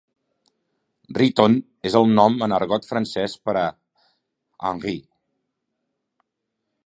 "Riton" 1.17 1.57
és 1.89 1.97
el 1.99 2.07
nom 2.21 2.39
en 2.47 2.55
argot 2.57 2.89
francès 2.93 3.35
per 3.49 3.55
a 3.63 3.67
"Henry". 4.71 4.95